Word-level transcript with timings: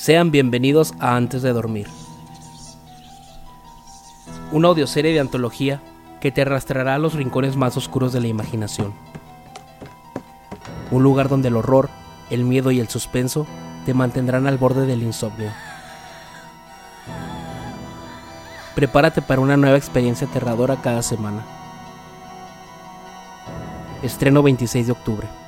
Sean 0.00 0.30
bienvenidos 0.30 0.94
a 0.98 1.14
Antes 1.14 1.42
de 1.42 1.52
Dormir. 1.52 1.86
Una 4.50 4.68
audioserie 4.68 5.12
de 5.12 5.20
antología 5.20 5.82
que 6.22 6.32
te 6.32 6.40
arrastrará 6.40 6.94
a 6.94 6.98
los 6.98 7.12
rincones 7.12 7.56
más 7.56 7.76
oscuros 7.76 8.10
de 8.14 8.22
la 8.22 8.28
imaginación. 8.28 8.94
Un 10.90 11.02
lugar 11.02 11.28
donde 11.28 11.48
el 11.48 11.56
horror, 11.56 11.90
el 12.30 12.44
miedo 12.44 12.70
y 12.70 12.80
el 12.80 12.88
suspenso 12.88 13.46
te 13.84 13.92
mantendrán 13.92 14.46
al 14.46 14.56
borde 14.56 14.86
del 14.86 15.02
insomnio. 15.02 15.50
Prepárate 18.74 19.20
para 19.20 19.42
una 19.42 19.58
nueva 19.58 19.76
experiencia 19.76 20.26
aterradora 20.26 20.80
cada 20.80 21.02
semana. 21.02 21.44
Estreno 24.02 24.42
26 24.42 24.86
de 24.86 24.92
octubre. 24.92 25.39